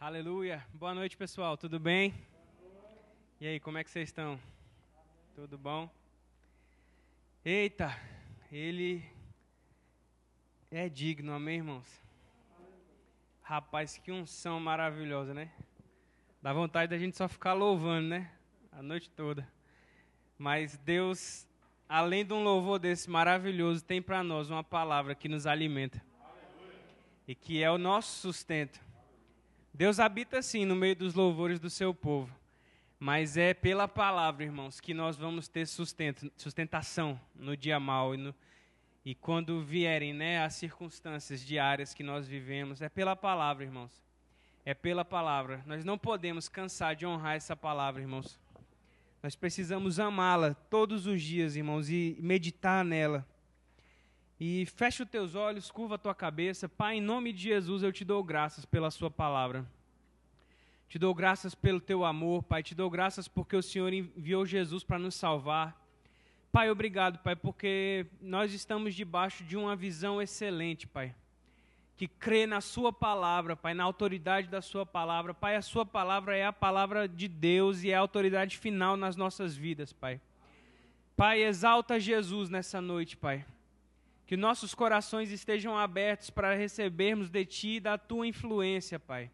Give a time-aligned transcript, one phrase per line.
[0.00, 0.64] Aleluia.
[0.72, 1.56] Boa noite, pessoal.
[1.56, 2.14] Tudo bem?
[3.40, 4.38] E aí, como é que vocês estão?
[5.34, 5.90] Tudo bom?
[7.44, 8.00] Eita,
[8.52, 9.04] ele
[10.70, 12.00] é digno, amém, irmãos?
[13.42, 15.50] Rapaz, que unção maravilhosa, né?
[16.40, 18.30] Dá vontade da gente só ficar louvando, né?
[18.70, 19.50] A noite toda.
[20.38, 21.44] Mas Deus,
[21.88, 26.00] além de um louvor desse maravilhoso, tem para nós uma palavra que nos alimenta.
[27.26, 28.86] E que é o nosso sustento.
[29.78, 32.36] Deus habita sim no meio dos louvores do seu povo.
[32.98, 38.18] Mas é pela palavra, irmãos, que nós vamos ter sustento, sustentação no dia mal e,
[38.18, 38.34] no,
[39.04, 42.82] e quando vierem né, as circunstâncias diárias que nós vivemos.
[42.82, 44.02] É pela palavra, irmãos.
[44.64, 45.62] É pela palavra.
[45.64, 48.36] Nós não podemos cansar de honrar essa palavra, irmãos.
[49.22, 53.24] Nós precisamos amá-la todos os dias, irmãos, e meditar nela.
[54.40, 56.68] E fecha os teus olhos, curva a tua cabeça.
[56.68, 59.66] Pai, em nome de Jesus, eu te dou graças pela sua palavra.
[60.88, 62.62] Te dou graças pelo teu amor, Pai.
[62.62, 65.76] Te dou graças porque o Senhor enviou Jesus para nos salvar.
[66.52, 71.14] Pai, obrigado, Pai, porque nós estamos debaixo de uma visão excelente, Pai.
[71.96, 75.34] Que crê na Sua palavra, Pai, na autoridade da Sua palavra.
[75.34, 79.16] Pai, a Sua palavra é a palavra de Deus e é a autoridade final nas
[79.16, 80.20] nossas vidas, Pai.
[81.16, 83.44] Pai, exalta Jesus nessa noite, Pai.
[84.28, 89.30] Que nossos corações estejam abertos para recebermos de Ti e da Tua influência, Pai.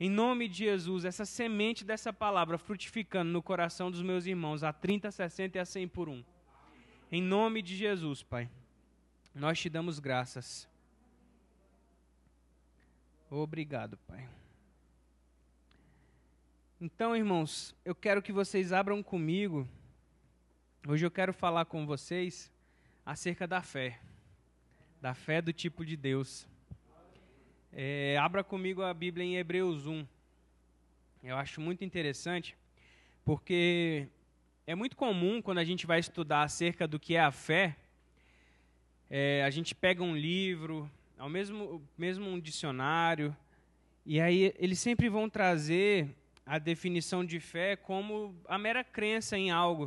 [0.00, 4.72] Em nome de Jesus, essa semente dessa palavra frutificando no coração dos meus irmãos a
[4.72, 6.24] 30, 60 e a 100 por um.
[7.10, 8.48] Em nome de Jesus, Pai,
[9.34, 10.66] nós te damos graças.
[13.30, 14.26] Obrigado, Pai.
[16.80, 19.68] Então, irmãos, eu quero que vocês abram comigo.
[20.88, 22.50] Hoje eu quero falar com vocês
[23.04, 24.00] acerca da fé.
[25.02, 26.46] Da fé do tipo de Deus.
[27.72, 30.06] É, abra comigo a Bíblia em Hebreus 1.
[31.24, 32.56] Eu acho muito interessante,
[33.24, 34.06] porque
[34.64, 37.76] é muito comum quando a gente vai estudar acerca do que é a fé,
[39.10, 40.88] é, a gente pega um livro,
[41.18, 43.36] ao mesmo, mesmo um dicionário,
[44.06, 46.14] e aí eles sempre vão trazer
[46.46, 49.86] a definição de fé como a mera crença em algo.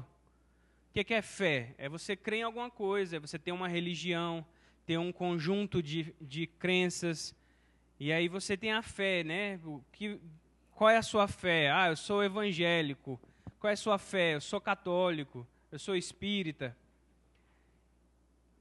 [0.90, 1.74] O que é, fé?
[1.78, 4.46] É você crer em alguma coisa, é você ter uma religião,
[4.86, 7.36] ter um conjunto de, de crenças,
[8.00, 9.60] e aí você tem a fé, né?
[9.64, 10.20] O que,
[10.74, 11.72] qual é a sua fé?
[11.72, 13.20] Ah, eu sou evangélico.
[13.58, 14.36] Qual é a sua fé?
[14.36, 15.48] Eu sou católico.
[15.72, 16.76] Eu sou espírita.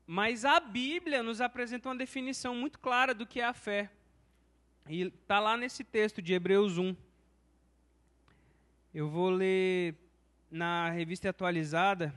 [0.06, 3.90] Mas a Bíblia nos apresenta uma definição muito clara do que é a fé.
[4.88, 6.94] E está lá nesse texto de Hebreus 1.
[8.94, 9.96] Eu vou ler
[10.50, 12.14] na revista atualizada,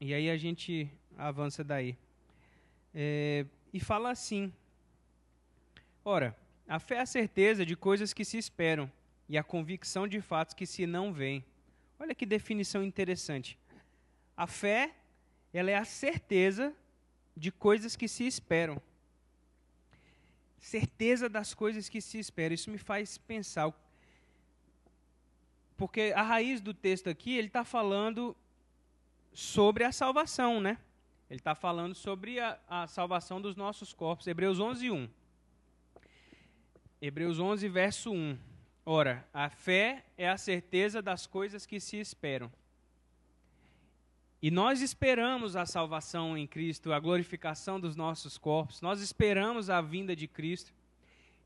[0.00, 1.96] e aí a gente avança daí.
[2.98, 4.50] É, e fala assim:
[6.02, 6.34] Ora,
[6.66, 8.90] a fé é a certeza de coisas que se esperam
[9.28, 11.44] e a convicção de fatos que se não veem.
[11.98, 13.58] Olha que definição interessante.
[14.34, 14.94] A fé,
[15.52, 16.74] ela é a certeza
[17.36, 18.80] de coisas que se esperam.
[20.58, 22.54] Certeza das coisas que se esperam.
[22.54, 23.74] Isso me faz pensar.
[25.76, 28.34] Porque a raiz do texto aqui, ele está falando
[29.34, 30.78] sobre a salvação, né?
[31.28, 34.26] Ele está falando sobre a, a salvação dos nossos corpos.
[34.26, 35.08] Hebreus 11, 1.
[37.02, 38.38] Hebreus 11, verso 1.
[38.84, 42.50] Ora, a fé é a certeza das coisas que se esperam.
[44.40, 49.80] E nós esperamos a salvação em Cristo, a glorificação dos nossos corpos, nós esperamos a
[49.80, 50.72] vinda de Cristo.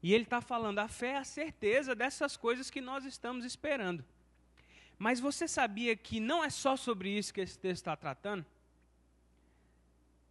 [0.02, 4.04] E ele está falando, a fé é a certeza dessas coisas que nós estamos esperando.
[4.98, 8.44] Mas você sabia que não é só sobre isso que esse texto está tratando?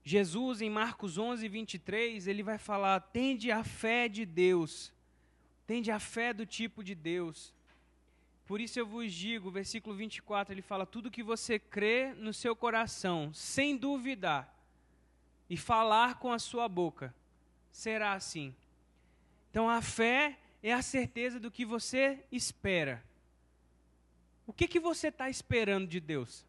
[0.04, 4.94] Jesus, em Marcos 11, 23, ele vai falar: tende a fé de Deus
[5.70, 7.54] Tende a fé do tipo de Deus.
[8.48, 12.56] Por isso eu vos digo, versículo 24, ele fala: tudo que você crê no seu
[12.56, 14.52] coração, sem duvidar,
[15.48, 17.14] e falar com a sua boca,
[17.70, 18.56] será assim.
[19.52, 23.04] Então a fé é a certeza do que você espera.
[24.48, 26.44] O que, que você está esperando de Deus?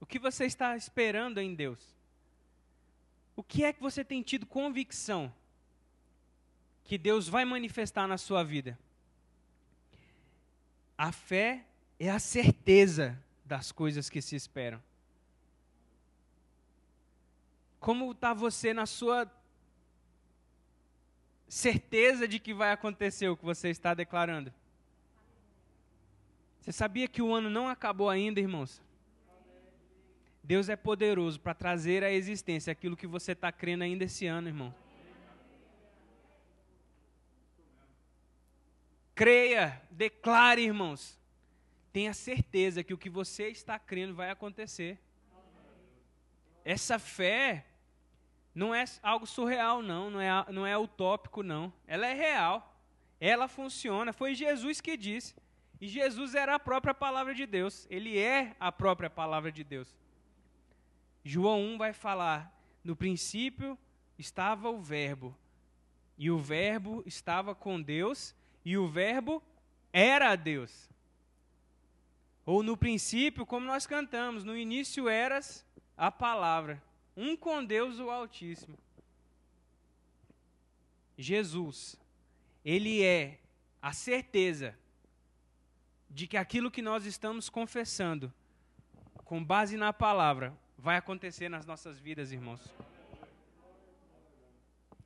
[0.00, 1.94] O que você está esperando em Deus?
[3.36, 5.32] O que é que você tem tido convicção?
[6.84, 8.78] que Deus vai manifestar na sua vida.
[10.96, 11.64] A fé
[11.98, 14.80] é a certeza das coisas que se esperam.
[17.80, 19.30] Como está você na sua
[21.48, 24.52] certeza de que vai acontecer o que você está declarando?
[26.60, 28.80] Você sabia que o ano não acabou ainda, irmãos?
[30.44, 34.46] Deus é poderoso para trazer à existência aquilo que você está crendo ainda esse ano,
[34.46, 34.74] irmão.
[39.14, 41.18] Creia, declare, irmãos.
[41.94, 44.98] Tenha certeza que o que você está crendo vai acontecer.
[46.62, 47.64] Essa fé
[48.54, 51.72] não é algo surreal, não, não é, não é utópico, não.
[51.86, 52.78] Ela é real.
[53.18, 54.12] Ela funciona.
[54.12, 55.34] Foi Jesus que disse.
[55.80, 57.86] E Jesus era a própria palavra de Deus.
[57.88, 60.03] Ele é a própria palavra de Deus.
[61.24, 62.54] João 1 vai falar:
[62.84, 63.78] no princípio
[64.18, 65.34] estava o Verbo,
[66.18, 68.34] e o Verbo estava com Deus,
[68.64, 69.42] e o Verbo
[69.92, 70.90] era Deus.
[72.44, 75.64] Ou no princípio, como nós cantamos, no início eras
[75.96, 76.82] a palavra,
[77.16, 78.76] um com Deus o Altíssimo.
[81.16, 81.96] Jesus,
[82.64, 83.38] ele é
[83.80, 84.76] a certeza
[86.10, 88.32] de que aquilo que nós estamos confessando,
[89.24, 92.60] com base na palavra, vai acontecer nas nossas vidas, irmãos.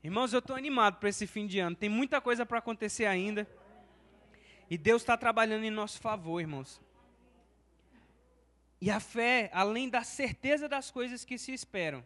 [0.02, 1.76] Irmãos, eu estou animado para esse fim de ano.
[1.76, 3.46] Tem muita coisa para acontecer ainda.
[4.69, 6.80] E Deus está trabalhando em nosso favor, irmãos.
[8.80, 12.04] E a fé, além da certeza das coisas que se esperam,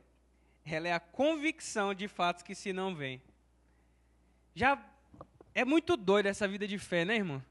[0.66, 3.22] ela é a convicção de fatos que se não veem.
[4.54, 4.78] Já
[5.54, 7.42] é muito doido essa vida de fé, né, irmão?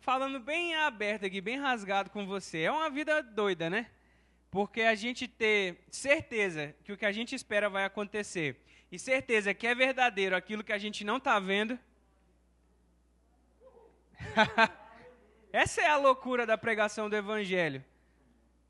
[0.00, 2.62] Falando bem aberto aqui, bem rasgado com você.
[2.62, 3.88] É uma vida doida, né?
[4.54, 8.56] Porque a gente ter certeza que o que a gente espera vai acontecer
[8.92, 11.76] e certeza que é verdadeiro aquilo que a gente não está vendo.
[15.52, 17.84] Essa é a loucura da pregação do Evangelho.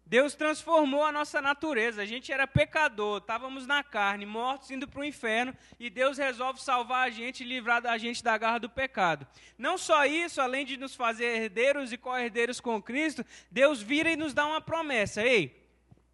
[0.07, 2.01] Deus transformou a nossa natureza.
[2.01, 6.63] A gente era pecador, estávamos na carne, mortos, indo para o inferno, e Deus resolve
[6.63, 9.27] salvar a gente e livrar a gente da garra do pecado.
[9.59, 14.17] Não só isso, além de nos fazer herdeiros e co-herdeiros com Cristo, Deus vira e
[14.17, 15.23] nos dá uma promessa.
[15.23, 15.63] Ei,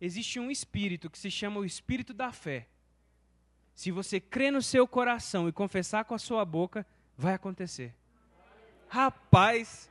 [0.01, 2.67] existe um espírito que se chama o espírito da fé.
[3.75, 6.87] Se você crer no seu coração e confessar com a sua boca,
[7.17, 7.95] vai acontecer.
[8.89, 9.91] Rapaz,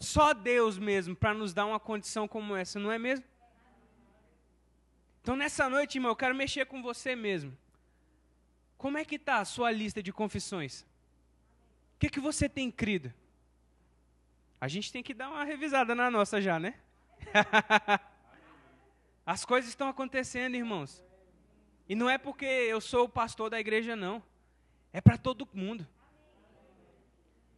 [0.00, 3.24] só Deus mesmo para nos dar uma condição como essa, não é mesmo?
[5.22, 7.56] Então nessa noite, irmão, eu quero mexer com você mesmo.
[8.76, 10.82] Como é que está a sua lista de confissões?
[11.96, 13.12] O que, que você tem crido?
[14.60, 16.74] A gente tem que dar uma revisada na nossa já, né?
[19.28, 21.04] As coisas estão acontecendo, irmãos.
[21.86, 24.22] E não é porque eu sou o pastor da igreja, não.
[24.90, 25.86] É para todo mundo.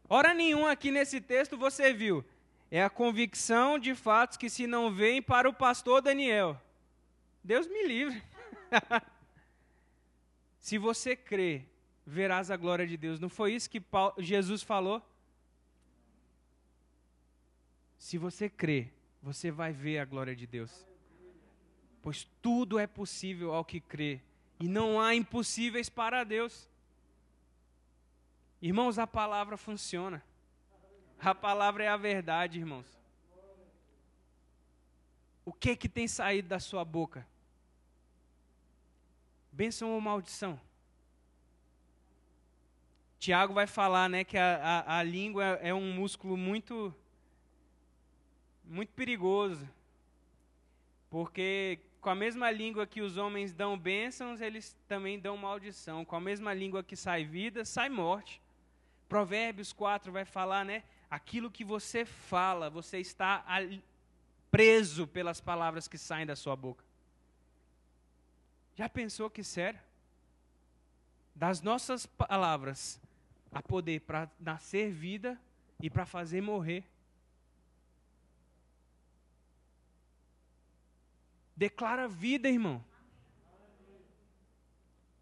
[0.08, 2.24] Hora nenhuma aqui nesse texto você viu.
[2.72, 6.60] É a convicção de fatos que se não veem para o pastor Daniel.
[7.40, 8.20] Deus me livre.
[10.58, 11.66] se você crê,
[12.04, 13.20] verás a glória de Deus.
[13.20, 13.80] Não foi isso que
[14.18, 15.00] Jesus falou?
[17.96, 18.88] Se você crê,
[19.22, 20.89] você vai ver a glória de Deus.
[22.02, 24.20] Pois tudo é possível ao que crê,
[24.58, 26.68] e não há impossíveis para Deus.
[28.60, 30.22] Irmãos, a palavra funciona.
[31.18, 32.86] A palavra é a verdade, irmãos.
[35.44, 37.26] O que que tem saído da sua boca?
[39.52, 40.60] Bênção ou maldição?
[43.18, 44.56] Tiago vai falar, né, que a,
[44.86, 46.94] a, a língua é um músculo muito,
[48.64, 49.68] muito perigoso,
[51.10, 56.04] porque com a mesma língua que os homens dão bênçãos, eles também dão maldição.
[56.04, 58.40] Com a mesma língua que sai vida, sai morte.
[59.08, 60.82] Provérbios 4 vai falar, né?
[61.10, 63.44] Aquilo que você fala, você está
[64.50, 66.84] preso pelas palavras que saem da sua boca.
[68.76, 69.80] Já pensou que sério?
[71.34, 73.00] Das nossas palavras,
[73.52, 75.38] a poder para nascer vida
[75.82, 76.84] e para fazer morrer.
[81.60, 82.82] Declara vida, irmão.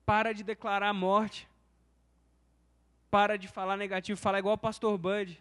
[0.07, 1.49] Para de declarar morte.
[3.11, 5.37] Para de falar negativo, fala igual o pastor Bud.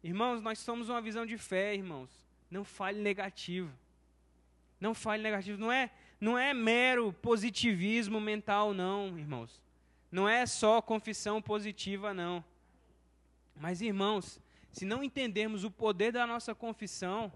[0.00, 2.08] Irmãos, nós somos uma visão de fé, irmãos.
[2.48, 3.72] Não fale negativo.
[4.80, 5.58] Não fale negativo.
[5.58, 9.60] Não é, não é mero positivismo mental, não, irmãos.
[10.08, 12.44] Não é só confissão positiva, não.
[13.56, 17.32] Mas, irmãos, se não entendermos o poder da nossa confissão,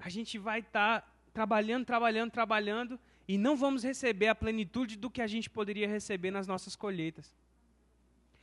[0.00, 5.10] a gente vai estar tá trabalhando, trabalhando, trabalhando e não vamos receber a plenitude do
[5.10, 7.34] que a gente poderia receber nas nossas colheitas.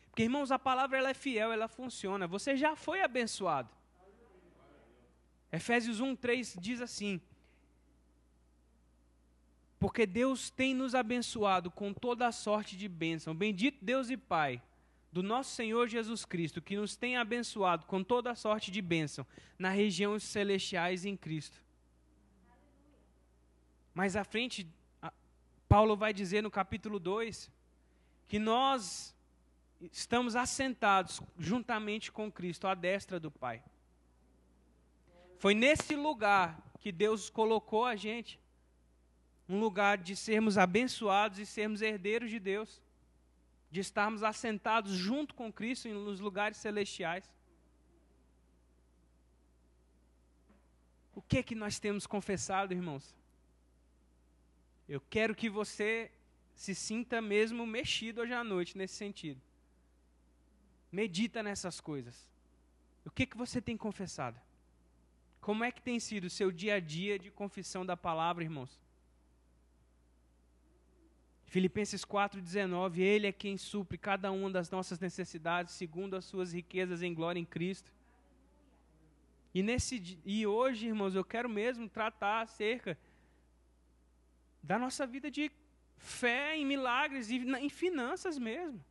[0.09, 2.25] Porque, irmãos, a palavra ela é fiel, ela funciona.
[2.27, 3.69] Você já foi abençoado.
[5.51, 7.21] Efésios 1, 3 diz assim:
[9.79, 13.35] Porque Deus tem nos abençoado com toda a sorte de bênção.
[13.35, 14.61] Bendito Deus e Pai
[15.11, 19.25] do nosso Senhor Jesus Cristo, que nos tem abençoado com toda sorte de bênção
[19.57, 21.61] nas regiões celestiais em Cristo.
[23.93, 24.67] Mais à frente,
[25.67, 27.51] Paulo vai dizer no capítulo 2
[28.27, 29.15] que nós
[29.91, 33.63] estamos assentados juntamente com Cristo à destra do Pai.
[35.39, 38.39] Foi nesse lugar que Deus colocou a gente
[39.47, 42.81] um lugar de sermos abençoados e sermos herdeiros de Deus,
[43.77, 47.31] de estarmos assentados junto com Cristo nos lugares celestiais.
[51.13, 53.15] O que é que nós temos confessado, irmãos?
[54.89, 56.11] Eu quero que você
[56.55, 59.39] se sinta mesmo mexido hoje à noite nesse sentido.
[60.91, 62.27] Medita nessas coisas.
[63.05, 64.41] O que, que você tem confessado?
[65.39, 68.81] Como é que tem sido o seu dia a dia de confissão da palavra, irmãos?
[71.47, 77.01] Filipenses 4,19, Ele é quem supre cada uma das nossas necessidades, segundo as suas riquezas
[77.01, 77.91] em glória em Cristo.
[79.53, 82.97] E, nesse, e hoje, irmãos, eu quero mesmo tratar acerca
[84.61, 85.49] da nossa vida de
[85.95, 88.83] fé em milagres e em finanças mesmo.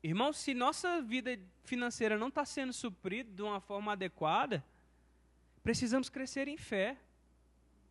[0.00, 4.64] Irmãos, se nossa vida financeira não está sendo suprida de uma forma adequada,
[5.60, 6.96] precisamos crescer em fé,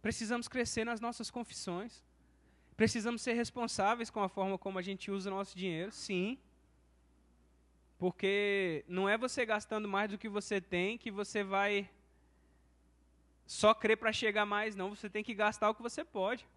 [0.02, 2.02] precisamos crescer nas nossas confissões,
[2.76, 6.38] precisamos ser responsáveis com a forma como a gente usa o nosso dinheiro, sim.
[7.98, 11.90] Porque não é você gastando mais do que você tem que você vai
[13.46, 14.90] só crer para chegar mais, não.
[14.96, 16.48] Você tem que gastar o que você pode.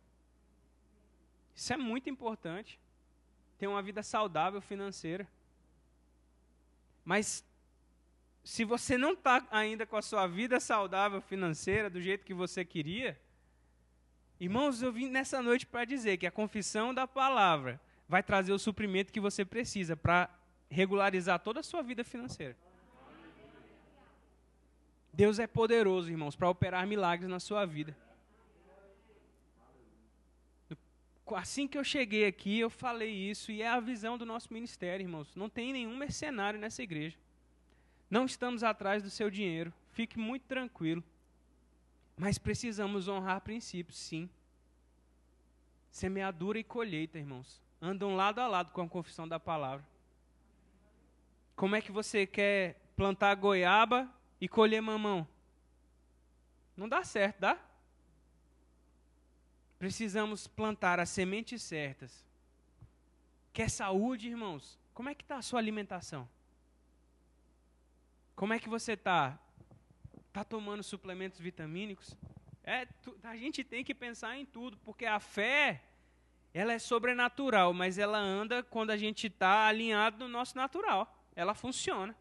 [1.54, 2.78] Isso é muito importante.
[3.58, 5.26] Ter uma vida saudável financeira.
[7.04, 7.44] Mas
[8.42, 12.64] se você não está ainda com a sua vida saudável financeira do jeito que você
[12.64, 13.18] queria,
[14.40, 18.59] irmãos, eu vim nessa noite para dizer que a confissão da palavra vai trazer o
[18.59, 20.31] suprimento que você precisa para
[20.71, 22.57] regularizar toda a sua vida financeira.
[25.12, 27.97] Deus é poderoso, irmãos, para operar milagres na sua vida.
[31.35, 35.02] assim que eu cheguei aqui, eu falei isso, e é a visão do nosso ministério,
[35.02, 35.35] irmãos.
[35.35, 37.16] Não tem nenhum mercenário nessa igreja.
[38.09, 39.73] Não estamos atrás do seu dinheiro.
[39.90, 41.02] Fique muito tranquilo.
[42.16, 44.28] Mas precisamos honrar princípios, sim.
[45.90, 47.62] Semeadura e colheita, irmãos.
[47.80, 49.87] Andam lado a lado com a confissão da palavra.
[51.54, 55.26] Como é que você quer plantar goiaba e colher mamão?
[56.76, 57.58] Não dá certo, dá?
[59.78, 62.25] Precisamos plantar as sementes certas.
[63.52, 64.78] Quer saúde, irmãos?
[64.92, 66.28] Como é que está a sua alimentação?
[68.35, 69.38] Como é que você está?
[70.37, 72.14] Está tomando suplementos vitamínicos?
[72.62, 72.87] É,
[73.25, 75.83] a gente tem que pensar em tudo, porque a fé,
[76.52, 81.11] ela é sobrenatural, mas ela anda quando a gente está alinhado no nosso natural.
[81.35, 82.14] Ela funciona.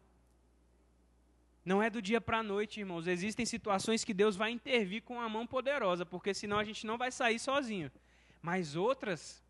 [1.62, 3.06] Não é do dia para a noite, irmãos.
[3.06, 6.96] Existem situações que Deus vai intervir com a mão poderosa, porque senão a gente não
[6.96, 7.92] vai sair sozinho.
[8.40, 9.44] Mas outras,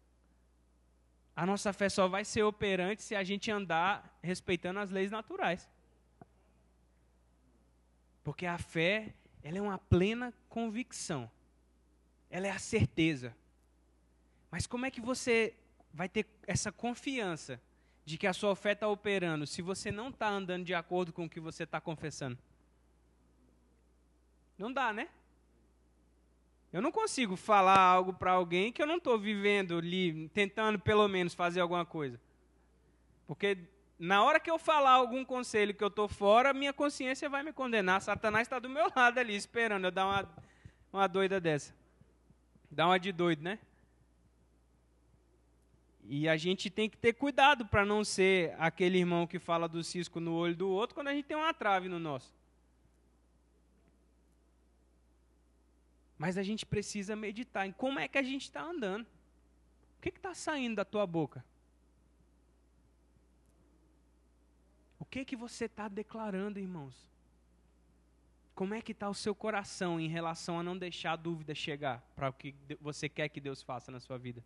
[1.36, 5.70] a nossa fé só vai ser operante se a gente andar respeitando as leis naturais.
[8.26, 11.30] Porque a fé, ela é uma plena convicção.
[12.28, 13.36] Ela é a certeza.
[14.50, 15.54] Mas como é que você
[15.94, 17.62] vai ter essa confiança
[18.04, 21.26] de que a sua fé está operando se você não está andando de acordo com
[21.26, 22.36] o que você está confessando?
[24.58, 25.08] Não dá, né?
[26.72, 31.06] Eu não consigo falar algo para alguém que eu não estou vivendo ali, tentando pelo
[31.06, 32.20] menos fazer alguma coisa.
[33.24, 33.56] Porque
[33.98, 37.52] na hora que eu falar algum conselho que eu estou fora, minha consciência vai me
[37.52, 38.02] condenar.
[38.02, 40.28] Satanás está do meu lado ali, esperando eu dar uma,
[40.92, 41.74] uma doida dessa.
[42.70, 43.58] Dá uma de doido, né?
[46.08, 49.82] E a gente tem que ter cuidado para não ser aquele irmão que fala do
[49.82, 52.32] cisco no olho do outro quando a gente tem uma trave no nosso.
[56.18, 59.06] Mas a gente precisa meditar em como é que a gente está andando.
[59.98, 61.44] O que está saindo da tua boca?
[65.06, 66.94] Que que você está declarando, irmãos?
[68.54, 72.00] Como é que está o seu coração em relação a não deixar a dúvida chegar
[72.14, 74.42] para o que você quer que Deus faça na sua vida?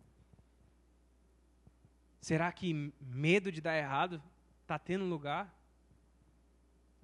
[2.19, 4.21] Será que medo de dar errado
[4.61, 5.51] está tendo lugar?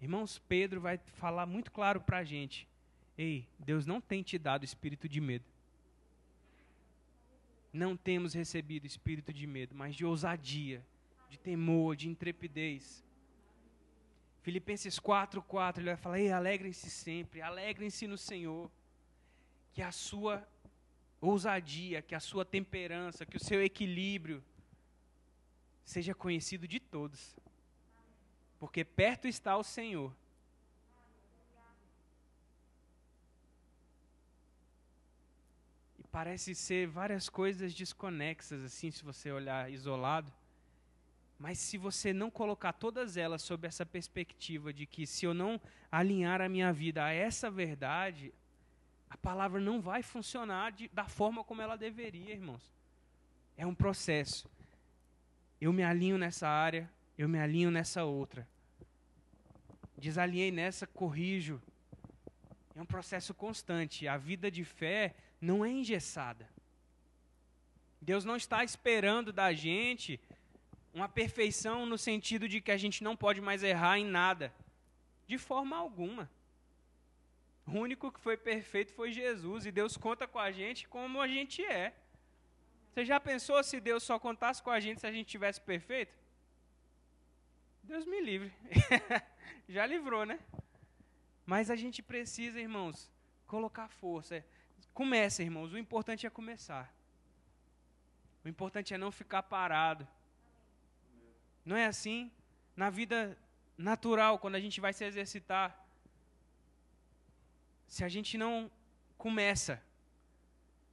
[0.02, 2.68] Irmãos, Pedro vai falar muito claro para a gente:
[3.18, 5.46] Ei, Deus não tem te dado espírito de medo.
[7.74, 10.86] Não temos recebido espírito de medo, mas de ousadia,
[11.30, 13.04] de temor, de intrepidez.
[14.48, 18.72] Filipenses 4,4 ele vai falar: Ei, alegrem-se sempre, alegrem-se no Senhor.
[19.74, 20.48] Que a sua
[21.20, 24.42] ousadia, que a sua temperança, que o seu equilíbrio
[25.84, 27.36] seja conhecido de todos.
[28.58, 30.16] Porque perto está o Senhor.
[36.00, 40.32] E parece ser várias coisas desconexas, assim, se você olhar isolado.
[41.40, 45.62] Mas se você não colocar todas elas sob essa perspectiva de que se eu não
[45.92, 48.34] alinhar a minha vida a essa verdade,
[49.10, 52.72] a palavra não vai funcionar de, da forma como ela deveria, irmãos.
[53.56, 54.50] É um processo.
[55.62, 58.48] Eu me alinho nessa área, eu me alinho nessa outra.
[59.98, 61.62] Desalinhei nessa, corrijo.
[62.76, 64.08] É um processo constante.
[64.08, 66.48] A vida de fé não é engessada.
[68.00, 70.20] Deus não está esperando da gente
[70.98, 74.52] uma perfeição no sentido de que a gente não pode mais errar em nada.
[75.28, 76.30] De forma alguma.
[77.68, 81.28] O único que foi perfeito foi Jesus e Deus conta com a gente como a
[81.28, 81.94] gente é.
[82.90, 86.18] Você já pensou se Deus só contasse com a gente se a gente tivesse perfeito?
[87.84, 88.52] Deus me livre.
[89.70, 90.40] já livrou, né?
[91.46, 93.12] Mas a gente precisa, irmãos,
[93.46, 94.44] colocar força.
[94.96, 95.72] Começa, irmãos.
[95.74, 96.92] O importante é começar.
[98.44, 100.08] O importante é não ficar parado.
[101.68, 102.32] Não é assim?
[102.78, 103.38] Na vida
[103.78, 105.68] natural, quando a gente vai se exercitar,
[107.90, 108.72] se a gente não
[109.18, 109.84] começa,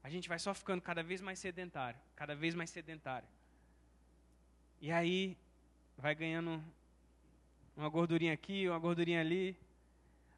[0.03, 3.29] a gente vai só ficando cada vez mais sedentário, cada vez mais sedentário.
[4.81, 5.39] E aí
[5.97, 6.61] vai ganhando
[7.77, 9.57] uma gordurinha aqui, uma gordurinha ali.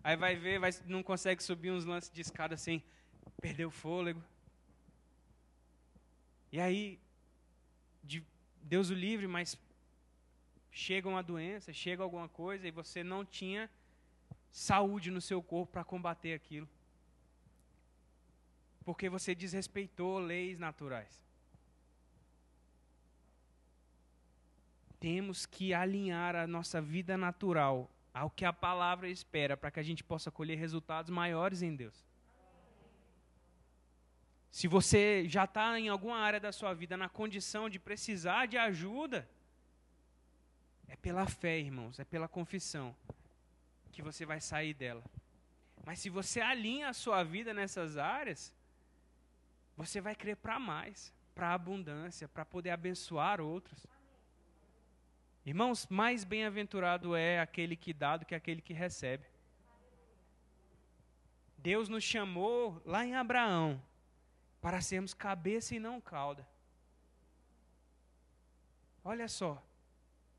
[0.05, 2.85] Aí vai ver, vai, não consegue subir uns lances de escada sem
[3.41, 4.23] perder o fôlego.
[6.53, 7.01] E aí
[8.05, 8.23] de
[8.63, 9.59] Deus o livre, mas
[10.77, 13.71] chega uma doença, chega alguma coisa e você não tinha
[14.51, 16.69] saúde no seu corpo para combater aquilo.
[18.85, 21.25] Porque você desrespeitou leis naturais.
[25.01, 29.83] Temos que alinhar a nossa vida natural ao que a palavra espera para que a
[29.83, 32.05] gente possa colher resultados maiores em Deus.
[34.51, 38.59] Se você já está em alguma área da sua vida na condição de precisar de
[38.59, 39.27] ajuda,
[40.89, 42.95] é pela fé, irmãos, é pela confissão
[43.93, 45.03] que você vai sair dela.
[45.85, 48.53] Mas se você alinha a sua vida nessas áreas,
[49.77, 53.87] você vai crer para mais, para abundância, para poder abençoar outros.
[55.45, 59.25] Irmãos, mais bem-aventurado é aquele que dá do que aquele que recebe.
[61.59, 63.81] Deus nos chamou lá em Abraão
[64.61, 66.47] para sermos cabeça e não cauda.
[69.05, 69.63] Olha só,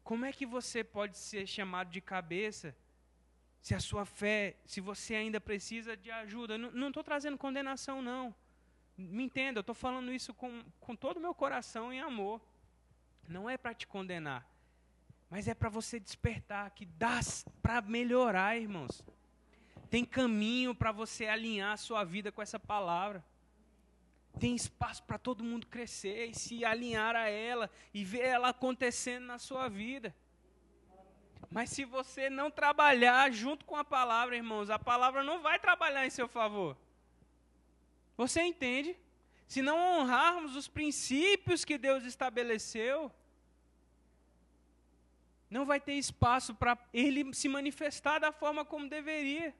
[0.08, 2.74] como é que você pode ser chamado de cabeça
[3.60, 6.58] se a sua fé, se você ainda precisa de ajuda?
[6.58, 8.34] Não estou trazendo condenação, não.
[8.98, 12.40] Me entenda, eu estou falando isso com, com todo o meu coração em amor.
[13.28, 14.50] Não é para te condenar,
[15.30, 17.20] mas é para você despertar que dá
[17.62, 19.04] para melhorar, irmãos.
[19.90, 23.22] Tem caminho para você alinhar a sua vida com essa palavra
[24.38, 29.26] tem espaço para todo mundo crescer e se alinhar a ela e ver ela acontecendo
[29.26, 30.16] na sua vida.
[31.50, 36.06] Mas se você não trabalhar junto com a palavra, irmãos, a palavra não vai trabalhar
[36.06, 36.78] em seu favor.
[38.16, 38.98] Você entende?
[39.48, 43.12] Se não honrarmos os princípios que Deus estabeleceu,
[45.50, 49.56] não vai ter espaço para ele se manifestar da forma como deveria.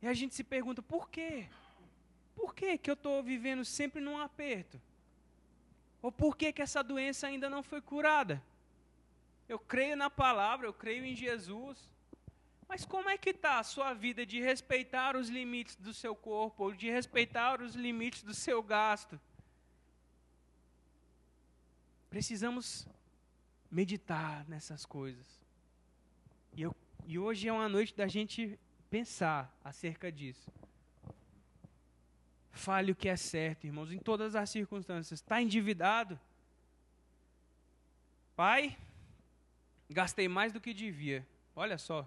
[0.00, 1.46] E a gente se pergunta, por quê?
[2.38, 4.80] Por que, que eu estou vivendo sempre num aperto?
[6.00, 8.40] Ou por que, que essa doença ainda não foi curada?
[9.48, 11.76] Eu creio na palavra, eu creio em Jesus.
[12.68, 16.62] Mas como é que está a sua vida de respeitar os limites do seu corpo,
[16.62, 19.20] ou de respeitar os limites do seu gasto?
[22.08, 22.86] Precisamos
[23.68, 25.26] meditar nessas coisas.
[26.52, 26.72] E, eu,
[27.04, 28.56] e hoje é uma noite da gente
[28.88, 30.48] pensar acerca disso.
[32.58, 35.20] Fale o que é certo, irmãos, em todas as circunstâncias.
[35.20, 36.18] Está endividado?
[38.34, 38.76] Pai,
[39.88, 41.24] gastei mais do que devia.
[41.54, 42.04] Olha só.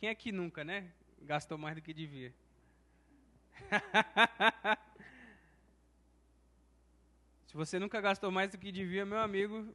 [0.00, 0.90] Quem é que nunca, né?
[1.22, 2.34] Gastou mais do que devia.
[7.46, 9.72] Se você nunca gastou mais do que devia, meu amigo,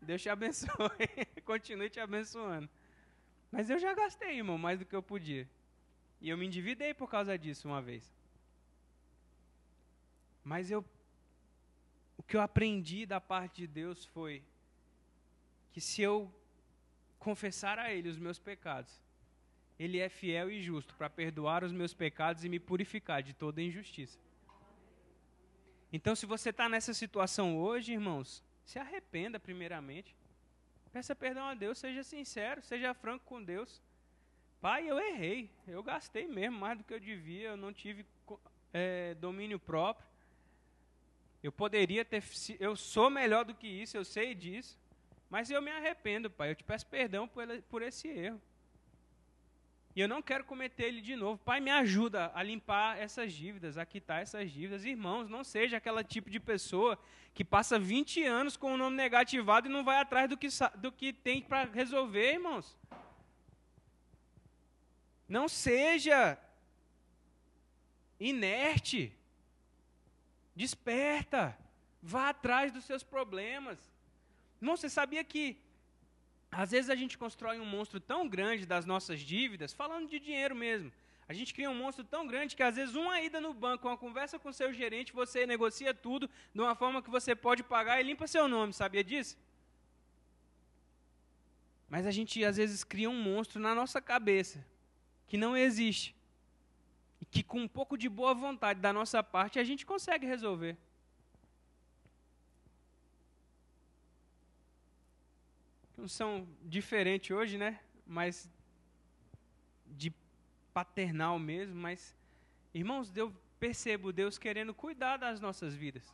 [0.00, 0.70] Deus te abençoe.
[1.44, 2.70] Continue te abençoando.
[3.50, 5.50] Mas eu já gastei, irmão, mais do que eu podia.
[6.20, 8.21] E eu me endividei por causa disso uma vez.
[10.44, 10.84] Mas eu
[12.16, 14.42] o que eu aprendi da parte de Deus foi
[15.72, 16.32] que se eu
[17.18, 19.00] confessar a ele os meus pecados,
[19.78, 23.62] ele é fiel e justo para perdoar os meus pecados e me purificar de toda
[23.62, 24.18] injustiça.
[25.92, 30.14] Então, se você está nessa situação hoje, irmãos, se arrependa primeiramente.
[30.92, 33.82] Peça perdão a Deus, seja sincero, seja franco com Deus.
[34.60, 38.06] Pai, eu errei, eu gastei mesmo mais do que eu devia, eu não tive
[38.72, 40.06] é, domínio próprio.
[41.42, 42.22] Eu poderia ter.
[42.60, 44.78] Eu sou melhor do que isso, eu sei disso.
[45.28, 46.50] Mas eu me arrependo, Pai.
[46.50, 48.40] Eu te peço perdão por, por esse erro.
[49.94, 51.38] E eu não quero cometer ele de novo.
[51.44, 54.84] Pai, me ajuda a limpar essas dívidas, a quitar essas dívidas.
[54.84, 56.98] Irmãos, não seja aquela tipo de pessoa
[57.34, 60.90] que passa 20 anos com o nome negativado e não vai atrás do que, do
[60.90, 62.76] que tem para resolver, irmãos.
[65.28, 66.38] Não seja
[68.18, 69.12] inerte.
[70.54, 71.56] Desperta.
[72.02, 73.78] Vá atrás dos seus problemas.
[74.60, 75.56] Irmão, você sabia que
[76.50, 80.54] às vezes a gente constrói um monstro tão grande das nossas dívidas, falando de dinheiro
[80.54, 80.92] mesmo.
[81.28, 83.96] A gente cria um monstro tão grande que às vezes uma ida no banco, uma
[83.96, 88.02] conversa com seu gerente, você negocia tudo de uma forma que você pode pagar e
[88.02, 89.38] limpa seu nome, sabia disso?
[91.88, 94.64] Mas a gente às vezes cria um monstro na nossa cabeça
[95.26, 96.14] que não existe.
[97.30, 100.76] Que com um pouco de boa vontade da nossa parte a gente consegue resolver.
[106.08, 107.80] são diferentes hoje, né?
[108.06, 108.50] Mas
[109.86, 110.12] de
[110.72, 112.16] paternal mesmo, mas
[112.72, 116.12] irmãos, eu percebo Deus querendo cuidar das nossas vidas.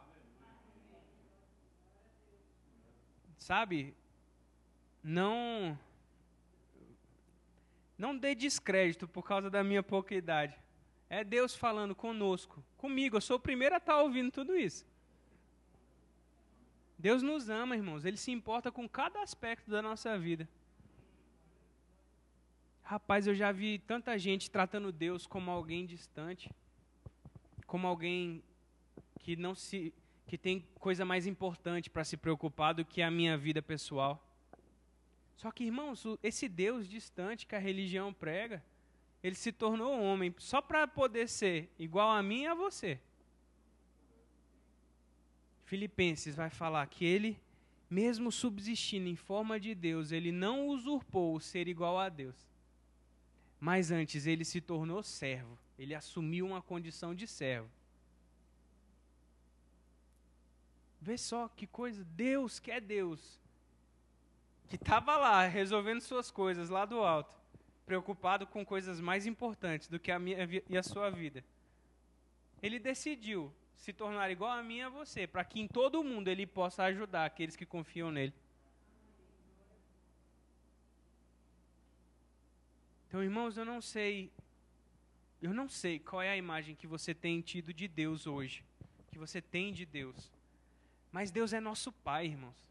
[3.38, 3.94] Sabe?
[5.02, 5.78] Não
[7.96, 10.56] não dê descrédito por causa da minha pouca idade.
[11.10, 13.16] É Deus falando conosco, comigo.
[13.16, 14.86] Eu sou o primeiro a estar ouvindo tudo isso.
[16.98, 18.04] Deus nos ama, irmãos.
[18.04, 20.48] Ele se importa com cada aspecto da nossa vida.
[22.82, 26.50] Rapaz, eu já vi tanta gente tratando Deus como alguém distante,
[27.66, 28.42] como alguém
[29.20, 29.92] que não se
[30.26, 34.22] que tem coisa mais importante para se preocupar do que a minha vida pessoal.
[35.36, 38.62] Só que, irmãos, esse Deus distante que a religião prega,
[39.22, 43.00] ele se tornou homem só para poder ser igual a mim e a você.
[45.64, 47.38] Filipenses vai falar que ele,
[47.90, 52.36] mesmo subsistindo em forma de Deus, ele não usurpou o ser igual a Deus.
[53.60, 55.58] Mas antes ele se tornou servo.
[55.78, 57.68] Ele assumiu uma condição de servo.
[61.00, 63.38] Vê só que coisa, Deus que é Deus,
[64.68, 67.34] que estava lá resolvendo suas coisas lá do alto,
[67.88, 71.42] preocupado com coisas mais importantes do que a minha e a sua vida.
[72.62, 76.04] Ele decidiu se tornar igual a mim e a você, para que em todo o
[76.04, 78.34] mundo ele possa ajudar aqueles que confiam nele.
[83.06, 84.30] Então, irmãos, eu não sei,
[85.40, 88.62] eu não sei qual é a imagem que você tem tido de Deus hoje,
[89.10, 90.30] que você tem de Deus.
[91.10, 92.67] Mas Deus é nosso Pai, irmãos.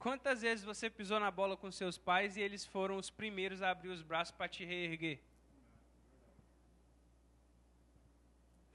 [0.00, 3.68] Quantas vezes você pisou na bola com seus pais e eles foram os primeiros a
[3.68, 5.20] abrir os braços para te reerguer?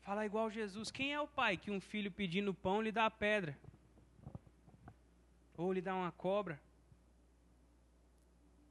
[0.04, 0.92] Fala igual Jesus.
[0.92, 3.58] Quem é o pai que um filho pedindo pão lhe dá a pedra?
[5.58, 6.62] Ou lhe dá uma cobra?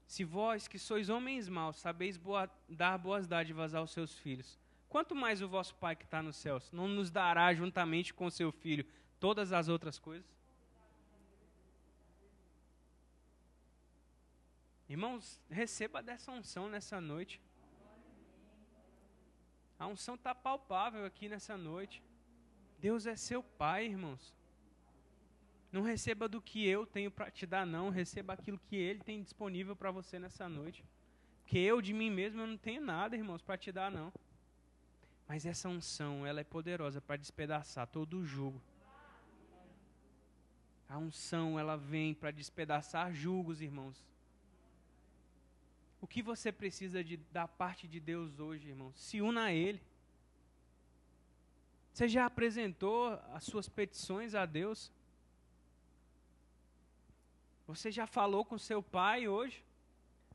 [0.07, 4.57] Se vós, que sois homens maus, sabeis boa, dar boas dádivas aos seus filhos,
[4.88, 8.53] quanto mais o vosso Pai que está nos céus não nos dará juntamente com seu
[8.53, 8.87] filho
[9.19, 10.43] todas as outras coisas?
[14.94, 17.40] Irmãos, receba dessa unção nessa noite.
[19.76, 22.00] A unção está palpável aqui nessa noite.
[22.78, 24.33] Deus é seu Pai, irmãos.
[25.72, 27.90] Não receba do que eu tenho para te dar, não.
[27.90, 30.85] Receba aquilo que Ele tem disponível para você nessa noite.
[31.42, 34.12] Porque eu, de mim mesmo, eu não tenho nada, irmãos, para te dar, não.
[35.26, 38.62] Mas essa unção, ela é poderosa para despedaçar todo o jugo.
[40.88, 44.13] A unção, ela vem para despedaçar julgos, irmãos.
[46.05, 48.93] O que você precisa de, da parte de Deus hoje, irmão?
[48.95, 49.81] Se una a Ele.
[51.90, 54.93] Você já apresentou as suas petições a Deus?
[57.67, 59.64] Você já falou com seu pai hoje?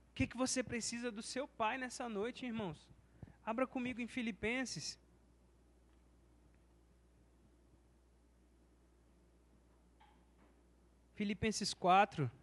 [0.10, 2.90] O que, que você precisa do seu pai nessa noite, irmãos?
[3.46, 4.98] Abra comigo em Filipenses.
[11.14, 12.39] Filipenses 4.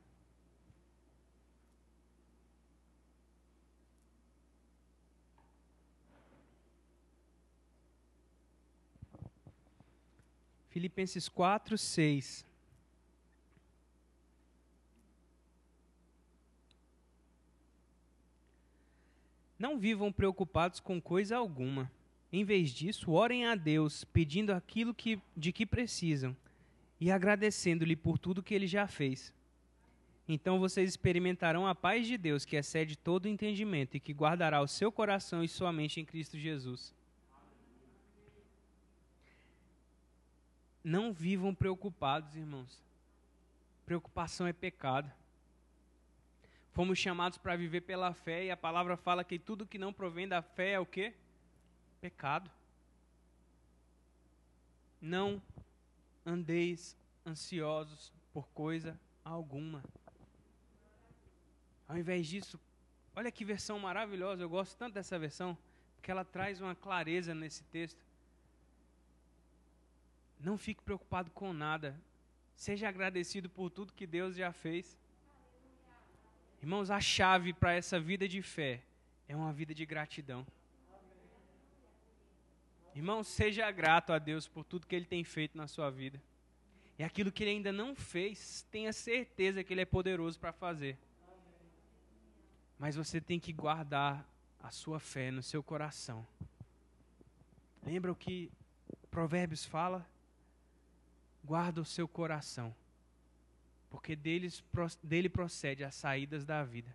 [10.76, 12.44] Filipenses 4, 6.
[19.58, 21.90] Não vivam preocupados com coisa alguma.
[22.30, 26.36] Em vez disso, orem a Deus, pedindo aquilo que, de que precisam
[27.00, 29.32] e agradecendo-lhe por tudo que ele já fez.
[30.28, 34.68] Então vocês experimentarão a paz de Deus, que excede todo entendimento e que guardará o
[34.68, 36.94] seu coração e sua mente em Cristo Jesus.
[40.86, 42.80] Não vivam preocupados, irmãos.
[43.84, 45.10] Preocupação é pecado.
[46.70, 50.28] Fomos chamados para viver pela fé e a palavra fala que tudo que não provém
[50.28, 51.12] da fé é o quê?
[52.00, 52.48] Pecado.
[55.00, 55.42] Não
[56.24, 56.96] andeis
[57.26, 59.82] ansiosos por coisa alguma.
[61.88, 62.60] Ao invés disso,
[63.16, 65.58] olha que versão maravilhosa, eu gosto tanto dessa versão,
[65.96, 68.05] porque ela traz uma clareza nesse texto.
[70.38, 72.00] Não fique preocupado com nada.
[72.54, 74.98] Seja agradecido por tudo que Deus já fez.
[76.62, 78.82] Irmãos, a chave para essa vida de fé
[79.28, 80.46] é uma vida de gratidão.
[82.94, 86.20] Irmão, seja grato a Deus por tudo que Ele tem feito na sua vida.
[86.98, 90.98] E aquilo que Ele ainda não fez, tenha certeza que Ele é poderoso para fazer.
[92.78, 94.26] Mas você tem que guardar
[94.62, 96.26] a sua fé no seu coração.
[97.82, 98.50] Lembra o que
[99.10, 100.06] Provérbios fala?
[101.46, 102.74] Guarda o seu coração,
[103.88, 104.64] porque deles,
[105.00, 106.92] dele procede as saídas da vida.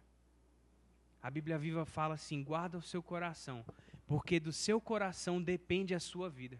[1.23, 3.63] A Bíblia Viva fala assim: guarda o seu coração,
[4.05, 6.59] porque do seu coração depende a sua vida.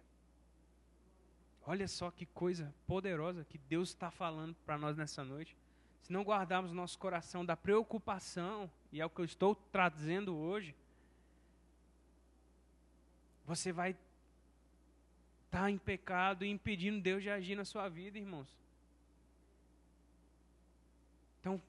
[1.66, 5.56] Olha só que coisa poderosa que Deus está falando para nós nessa noite.
[6.02, 10.74] Se não guardarmos nosso coração da preocupação, e é o que eu estou trazendo hoje,
[13.46, 13.98] você vai
[15.52, 18.48] estar tá em pecado e impedindo Deus de agir na sua vida, irmãos.
[21.42, 21.62] Então,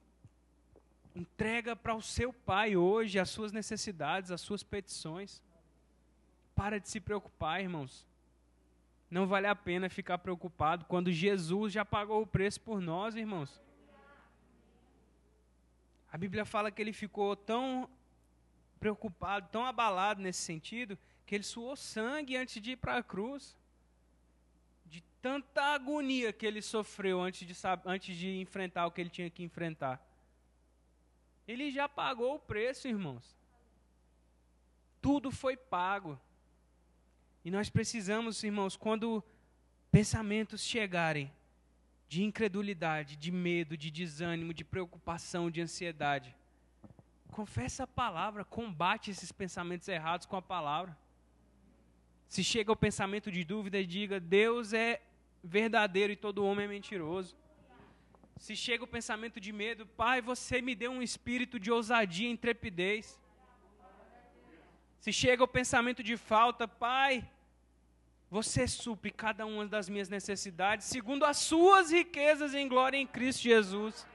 [1.13, 5.41] entrega para o seu pai hoje as suas necessidades, as suas petições.
[6.55, 8.07] Para de se preocupar, irmãos.
[9.11, 13.61] Não vale a pena ficar preocupado quando Jesus já pagou o preço por nós, irmãos.
[16.09, 17.89] A Bíblia fala que ele ficou tão
[18.79, 23.57] preocupado, tão abalado nesse sentido, que ele suou sangue antes de ir para a cruz.
[25.23, 27.55] Tanta agonia que ele sofreu antes de,
[27.85, 30.05] antes de enfrentar o que ele tinha que enfrentar.
[31.47, 33.33] Ele já pagou o preço, irmãos.
[35.01, 36.19] Tudo foi pago.
[37.45, 39.23] E nós precisamos, irmãos, quando
[39.89, 41.31] pensamentos chegarem
[42.09, 46.35] de incredulidade, de medo, de desânimo, de preocupação, de ansiedade,
[47.31, 50.97] confessa a palavra, combate esses pensamentos errados com a palavra.
[52.27, 55.01] Se chega o pensamento de dúvida, diga: Deus é
[55.43, 57.35] verdadeiro e todo homem é mentiroso.
[58.37, 62.31] Se chega o pensamento de medo, Pai, você me deu um espírito de ousadia e
[62.31, 63.19] intrepidez.
[64.99, 67.29] Se chega o pensamento de falta, Pai,
[68.29, 73.43] você supre cada uma das minhas necessidades segundo as suas riquezas em glória em Cristo
[73.43, 74.07] Jesus.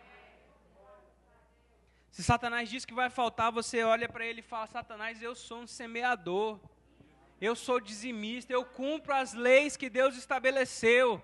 [2.11, 5.61] Se Satanás diz que vai faltar, você olha para ele e fala: Satanás, eu sou
[5.61, 6.59] um semeador,
[7.41, 11.23] eu sou dizimista, eu cumpro as leis que Deus estabeleceu.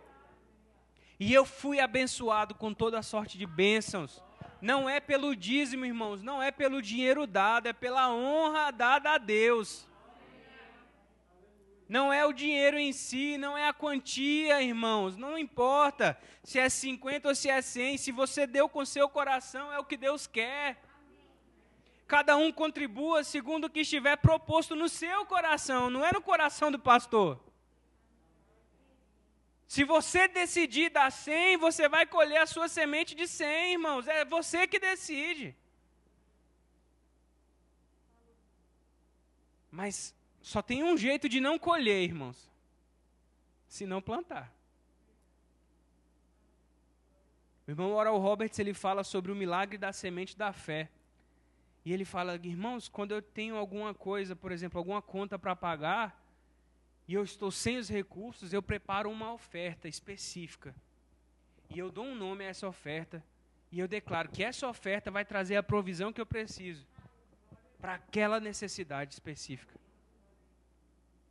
[1.19, 4.23] E eu fui abençoado com toda sorte de bênçãos.
[4.61, 9.19] Não é pelo dízimo, irmãos, não é pelo dinheiro dado, é pela honra dada a
[9.19, 9.87] Deus.
[11.89, 15.17] Não é o dinheiro em si, não é a quantia, irmãos.
[15.17, 17.99] Não importa se é 50 ou se é 100.
[17.99, 20.81] Se você deu com seu coração, é o que Deus quer.
[22.07, 26.71] Cada um contribua segundo o que estiver proposto no seu coração, não é no coração
[26.71, 27.41] do pastor.
[29.67, 34.07] Se você decidir dar 100, você vai colher a sua semente de 100, irmãos.
[34.07, 35.57] É você que decide.
[39.71, 42.49] Mas só tem um jeito de não colher, irmãos.
[43.67, 44.55] Se não plantar.
[47.67, 50.91] O irmão Oral Roberts ele fala sobre o milagre da semente da fé.
[51.85, 56.25] E ele fala, irmãos, quando eu tenho alguma coisa, por exemplo, alguma conta para pagar,
[57.07, 60.75] e eu estou sem os recursos, eu preparo uma oferta específica.
[61.69, 63.23] E eu dou um nome a essa oferta.
[63.71, 66.87] E eu declaro que essa oferta vai trazer a provisão que eu preciso
[67.79, 69.75] para aquela necessidade específica.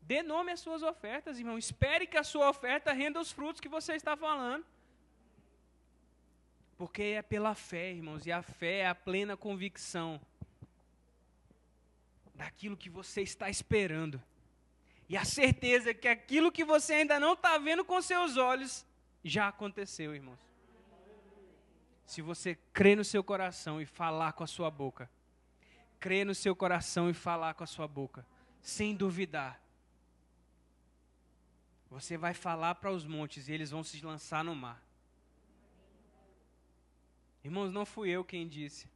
[0.03, 1.57] Dê nome às suas ofertas, irmão.
[1.57, 4.63] Espere que a sua oferta renda os frutos que você está falando.
[6.77, 10.19] Porque é pela fé, irmãos, e a fé é a plena convicção
[12.33, 14.21] daquilo que você está esperando.
[15.07, 18.85] E a certeza que aquilo que você ainda não está vendo com seus olhos
[19.23, 20.39] já aconteceu, irmãos.
[22.05, 25.09] Se você crê no seu coração e falar com a sua boca,
[25.99, 28.25] crê no seu coração e falar com a sua boca,
[28.61, 29.61] sem duvidar,
[31.89, 34.83] você vai falar para os montes e eles vão se lançar no mar.
[37.43, 38.89] Irmãos, não fui eu quem disse.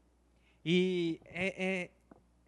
[0.66, 1.92] E é, é,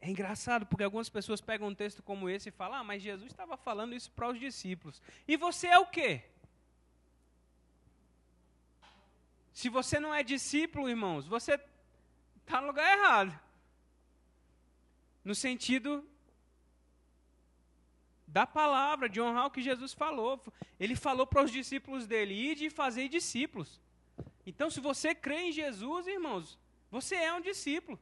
[0.01, 3.31] é, engraçado, porque algumas pessoas pegam um texto como esse e falam: Ah, mas Jesus
[3.31, 5.01] estava falando isso para os discípulos.
[5.27, 6.23] E você é o quê?
[9.51, 11.59] Se você não é discípulo, irmãos, você
[12.41, 13.37] está no lugar errado.
[15.23, 16.07] No sentido
[18.25, 20.41] da palavra, de honrar o que Jesus falou.
[20.79, 23.81] Ele falou para os discípulos dele: ir de fazer discípulos.
[24.45, 26.57] Então, se você crê em Jesus, irmãos,
[26.89, 27.99] você é um discípulo.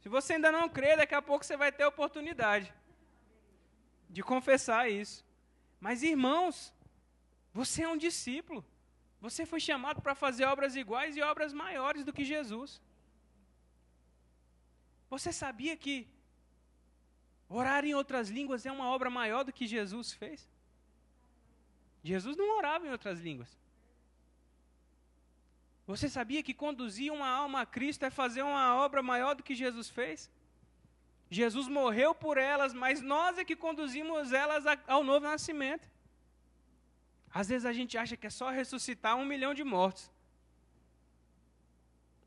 [0.00, 2.72] Se você ainda não crê, daqui a pouco você vai ter a oportunidade
[4.08, 5.24] de confessar isso.
[5.78, 6.72] Mas, irmãos,
[7.52, 8.64] você é um discípulo.
[9.20, 12.80] Você foi chamado para fazer obras iguais e obras maiores do que Jesus.
[15.10, 16.08] Você sabia que
[17.48, 20.48] orar em outras línguas é uma obra maior do que Jesus fez?
[22.02, 23.58] Jesus não orava em outras línguas.
[25.92, 29.56] Você sabia que conduzir uma alma a Cristo é fazer uma obra maior do que
[29.64, 30.30] Jesus fez?
[31.38, 35.88] Jesus morreu por elas, mas nós é que conduzimos elas ao novo nascimento.
[37.40, 40.08] Às vezes a gente acha que é só ressuscitar um milhão de mortos.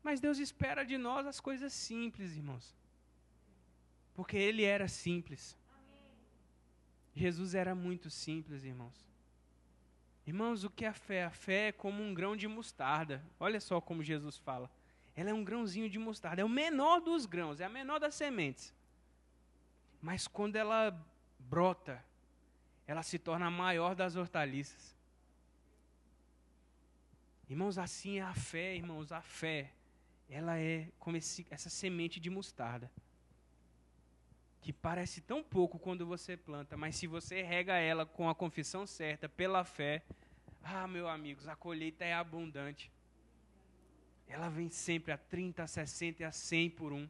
[0.02, 2.66] Mas Deus espera de nós as coisas simples, irmãos.
[4.14, 5.56] Porque Ele era simples.
[7.14, 8.98] Jesus era muito simples, irmãos.
[10.26, 11.24] Irmãos, o que é a fé?
[11.24, 13.22] A fé é como um grão de mostarda.
[13.38, 14.70] Olha só como Jesus fala.
[15.14, 16.40] Ela é um grãozinho de mostarda.
[16.40, 18.72] É o menor dos grãos, é a menor das sementes.
[20.00, 20.98] Mas quando ela
[21.38, 22.02] brota,
[22.86, 24.94] ela se torna a maior das hortaliças.
[27.48, 29.70] Irmãos, assim é a fé, irmãos, a fé,
[30.28, 32.90] ela é como esse, essa semente de mostarda.
[34.64, 38.86] Que parece tão pouco quando você planta, mas se você rega ela com a confissão
[38.86, 40.02] certa, pela fé,
[40.62, 42.90] ah, meus amigos, a colheita é abundante.
[44.26, 47.06] Ela vem sempre a 30, a 60 e a 100 por um.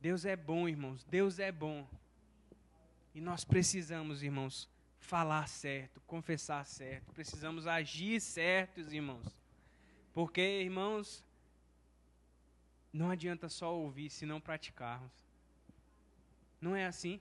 [0.00, 1.04] Deus é bom, irmãos.
[1.04, 1.88] Deus é bom.
[3.14, 9.36] E nós precisamos, irmãos, falar certo, confessar certo, precisamos agir certos, irmãos.
[10.12, 11.24] Porque, irmãos,
[12.94, 15.10] não adianta só ouvir se não praticarmos.
[16.60, 17.20] Não é assim?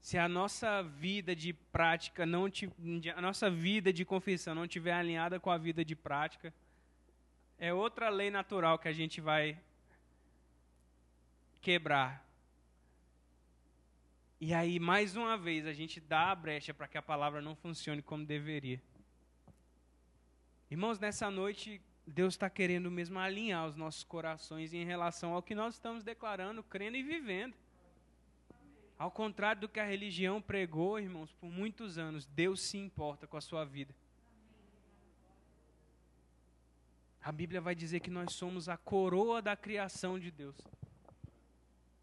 [0.00, 2.46] Se a nossa vida de prática não
[3.14, 6.52] a nossa vida de confissão não tiver alinhada com a vida de prática,
[7.58, 9.60] é outra lei natural que a gente vai
[11.60, 12.26] quebrar.
[14.40, 17.54] E aí, mais uma vez, a gente dá a brecha para que a palavra não
[17.54, 18.82] funcione como deveria.
[20.70, 25.54] Irmãos, nessa noite, Deus está querendo mesmo alinhar os nossos corações em relação ao que
[25.54, 27.54] nós estamos declarando, crendo e vivendo.
[28.98, 33.36] Ao contrário do que a religião pregou, irmãos, por muitos anos, Deus se importa com
[33.36, 33.94] a sua vida.
[37.22, 40.56] A Bíblia vai dizer que nós somos a coroa da criação de Deus.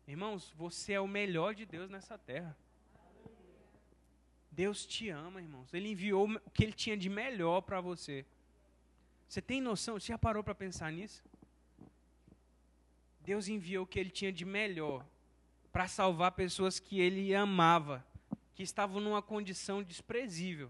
[0.07, 2.57] Irmãos, você é o melhor de Deus nessa terra.
[4.51, 5.73] Deus te ama, irmãos.
[5.73, 8.25] Ele enviou o que ele tinha de melhor para você.
[9.32, 9.98] Você tem noção?
[9.98, 11.24] Você já parou para pensar nisso?
[13.22, 15.06] Deus enviou o que ele tinha de melhor
[15.72, 18.06] para salvar pessoas que ele amava,
[18.54, 20.70] que estavam numa condição desprezível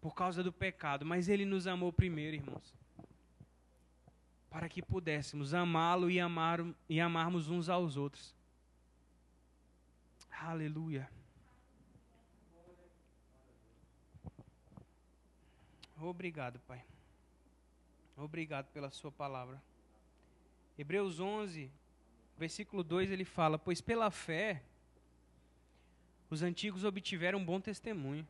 [0.00, 2.74] por causa do pecado, mas ele nos amou primeiro, irmãos
[4.50, 8.34] para que pudéssemos amá-lo e, amar, e amarmos uns aos outros.
[10.30, 11.08] Aleluia.
[16.08, 16.84] Obrigado, Pai.
[18.16, 19.62] Obrigado pela Sua palavra.
[20.76, 21.70] Hebreus 11,
[22.36, 24.62] versículo 2, ele fala: Pois pela fé
[26.28, 28.26] os antigos obtiveram um bom testemunho.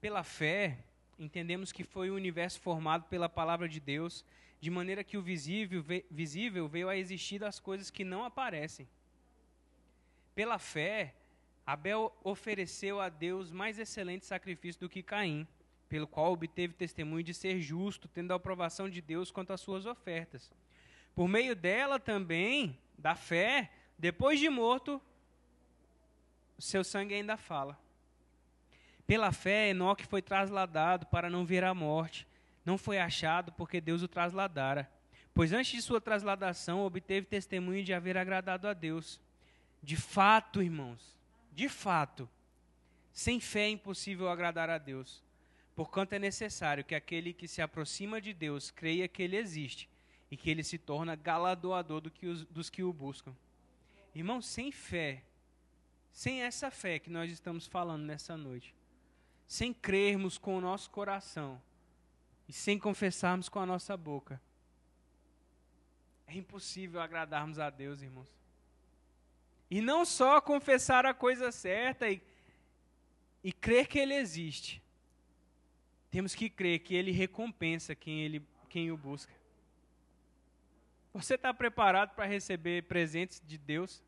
[0.00, 0.78] Pela fé,
[1.18, 4.24] entendemos que foi o universo formado pela palavra de Deus
[4.60, 8.88] de maneira que o visível, visível veio a existir das coisas que não aparecem.
[10.34, 11.14] Pela fé,
[11.64, 15.46] Abel ofereceu a Deus mais excelente sacrifício do que Caim,
[15.94, 19.86] pelo qual obteve testemunho de ser justo, tendo a aprovação de Deus quanto às suas
[19.86, 20.50] ofertas.
[21.14, 25.00] Por meio dela também, da fé, depois de morto,
[26.58, 27.78] seu sangue ainda fala.
[29.06, 32.26] Pela fé, Enoque foi trasladado para não ver a morte
[32.64, 34.90] não foi achado porque Deus o trasladara.
[35.32, 39.20] Pois antes de sua trasladação, obteve testemunho de haver agradado a Deus.
[39.80, 41.14] De fato, irmãos,
[41.52, 42.28] de fato,
[43.12, 45.23] sem fé é impossível agradar a Deus.
[45.74, 49.88] Porquanto é necessário que aquele que se aproxima de Deus creia que Ele existe
[50.30, 53.34] e que Ele se torna galardoador do que os, dos que o buscam.
[54.14, 55.24] Irmãos, sem fé,
[56.12, 58.74] sem essa fé que nós estamos falando nessa noite,
[59.46, 61.60] sem crermos com o nosso coração,
[62.48, 64.40] e sem confessarmos com a nossa boca,
[66.26, 68.28] é impossível agradarmos a Deus, irmãos.
[69.70, 72.22] E não só confessar a coisa certa e,
[73.42, 74.83] e crer que Ele existe.
[76.14, 79.34] Temos que crer que Ele recompensa quem, ele, quem o busca.
[81.12, 84.00] Você está preparado para receber presentes de Deus?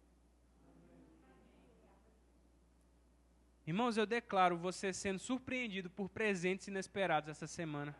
[3.67, 7.93] Irmãos, eu declaro você sendo surpreendido por presentes inesperados essa semana.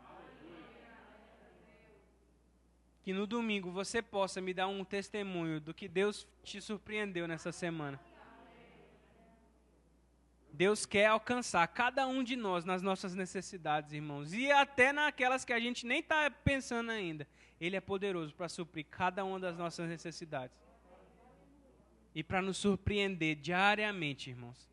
[3.03, 7.51] Que no domingo você possa me dar um testemunho do que Deus te surpreendeu nessa
[7.51, 7.99] semana.
[10.57, 15.53] Deus quer alcançar cada um de nós nas nossas necessidades, irmãos, e até naquelas que
[15.53, 17.29] a gente nem está pensando ainda.
[17.61, 20.57] Ele é poderoso para suprir cada uma das nossas necessidades
[22.15, 24.67] e para nos surpreender diariamente, irmãos.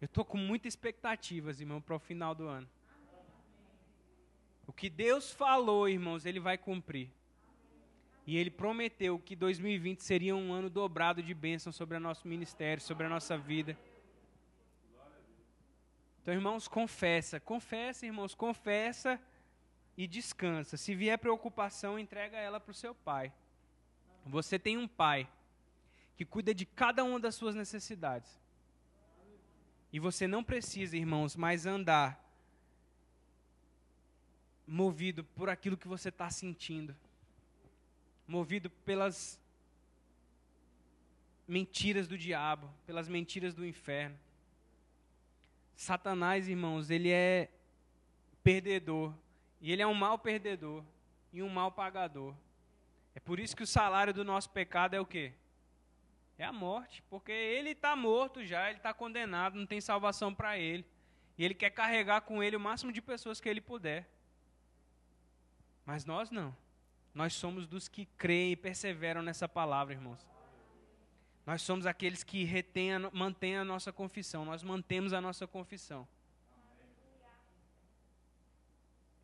[0.00, 2.68] Eu estou com muitas expectativas, irmão, para o final do ano.
[4.66, 7.10] O que Deus falou, irmãos, Ele vai cumprir.
[8.26, 12.82] E Ele prometeu que 2020 seria um ano dobrado de bênção sobre o nosso ministério,
[12.82, 13.76] sobre a nossa vida.
[16.28, 19.18] Então, irmãos, confessa, confessa, irmãos, confessa
[19.96, 20.76] e descansa.
[20.76, 23.32] Se vier preocupação, entrega ela para o seu pai.
[24.26, 25.26] Você tem um pai
[26.18, 28.38] que cuida de cada uma das suas necessidades.
[29.90, 32.22] E você não precisa, irmãos, mais andar
[34.66, 36.94] movido por aquilo que você está sentindo,
[38.26, 39.40] movido pelas
[41.48, 44.27] mentiras do diabo, pelas mentiras do inferno.
[45.78, 47.48] Satanás, irmãos, ele é
[48.42, 49.14] perdedor.
[49.60, 50.82] E ele é um mau perdedor
[51.32, 52.34] e um mau pagador.
[53.14, 55.32] É por isso que o salário do nosso pecado é o quê?
[56.36, 57.00] É a morte.
[57.08, 60.84] Porque ele está morto já, ele está condenado, não tem salvação para ele.
[61.38, 64.10] E ele quer carregar com ele o máximo de pessoas que ele puder.
[65.86, 66.54] Mas nós não.
[67.14, 70.26] Nós somos dos que creem e perseveram nessa palavra, irmãos.
[71.48, 74.44] Nós somos aqueles que retêm, mantêm a nossa confissão.
[74.44, 76.06] Nós mantemos a nossa confissão.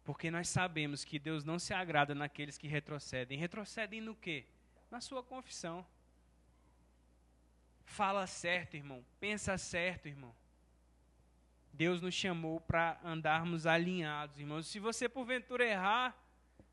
[0.03, 3.37] Porque nós sabemos que Deus não se agrada naqueles que retrocedem.
[3.37, 4.47] Retrocedem no quê?
[4.91, 5.85] Na sua confissão.
[7.85, 9.05] Fala certo, irmão.
[9.21, 10.35] Pensa certo, irmão.
[11.75, 14.67] Deus nos chamou para andarmos alinhados, irmãos.
[14.67, 16.17] Se você porventura errar,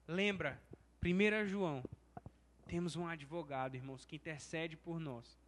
[0.07, 0.61] lembra,
[1.03, 1.83] 1 João,
[2.67, 5.40] temos um advogado, irmãos, que intercede por nós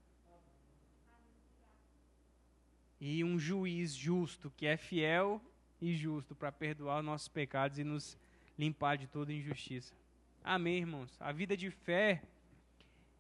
[3.06, 5.42] e um juiz justo, que é fiel
[5.82, 8.18] e justo para perdoar os nossos pecados e nos
[8.58, 9.94] limpar de toda injustiça.
[10.42, 11.14] Amém, irmãos.
[11.20, 12.24] A vida de fé,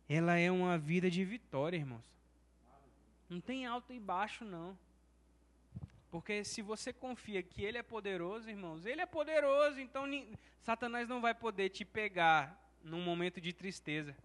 [0.08, 2.06] ela é uma vida de vitória, irmãos.
[3.30, 4.78] Não tem alto e baixo, não.
[6.10, 10.06] Porque se você confia que Ele é poderoso, irmãos, Ele é poderoso, então
[10.62, 14.16] Satanás não vai poder te pegar num momento de tristeza.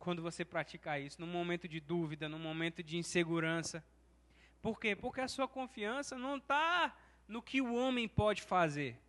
[0.00, 3.84] Quando você praticar isso, num momento de dúvida, num momento de insegurança.
[4.68, 4.94] Por quê?
[4.94, 6.94] Porque a sua confiança não está
[7.26, 9.00] no que o homem pode fazer.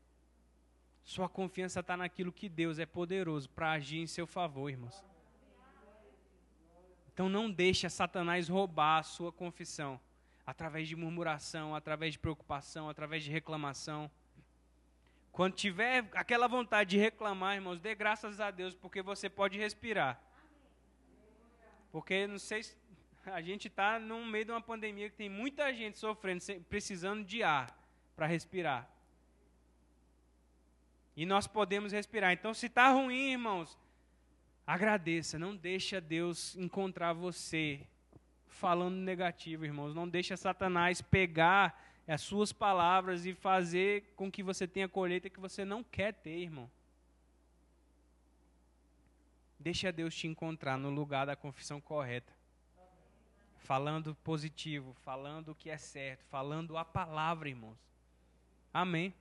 [1.03, 5.03] Sua confiança está naquilo que Deus é poderoso para agir em seu favor, irmãos.
[7.11, 9.99] Então não deixe Satanás roubar a sua confissão
[10.47, 14.09] através de murmuração, através de preocupação, através de reclamação.
[15.29, 20.21] Quando tiver aquela vontade de reclamar, irmãos, dê graças a Deus, porque você pode respirar.
[21.91, 22.77] Porque não sei se
[23.33, 27.43] a gente está no meio de uma pandemia que tem muita gente sofrendo, precisando de
[27.43, 27.75] ar
[28.15, 28.89] para respirar.
[31.15, 32.31] E nós podemos respirar.
[32.31, 33.77] Então, se está ruim, irmãos,
[34.65, 35.37] agradeça.
[35.37, 37.81] Não deixa Deus encontrar você
[38.47, 39.93] falando negativo, irmãos.
[39.93, 45.39] Não deixa Satanás pegar as suas palavras e fazer com que você tenha colheita que
[45.39, 46.69] você não quer ter, irmão.
[49.59, 52.38] Deixa Deus te encontrar no lugar da confissão correta
[53.59, 57.77] falando positivo, falando o que é certo, falando a palavra, irmãos.
[58.73, 59.13] Amém.